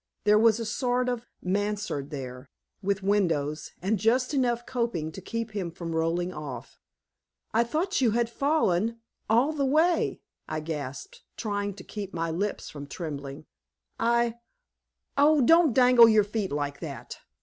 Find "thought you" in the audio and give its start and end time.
7.63-8.09